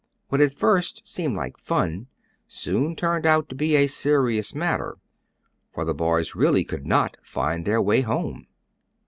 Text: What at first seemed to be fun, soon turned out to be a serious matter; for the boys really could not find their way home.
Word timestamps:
What 0.29 0.41
at 0.41 0.51
first 0.51 1.07
seemed 1.07 1.35
to 1.37 1.43
be 1.43 1.53
fun, 1.59 2.07
soon 2.47 2.95
turned 2.95 3.27
out 3.27 3.49
to 3.49 3.55
be 3.55 3.75
a 3.75 3.85
serious 3.85 4.55
matter; 4.55 4.97
for 5.75 5.85
the 5.85 5.93
boys 5.93 6.33
really 6.33 6.63
could 6.63 6.87
not 6.87 7.17
find 7.21 7.65
their 7.65 7.83
way 7.83 8.01
home. 8.01 8.47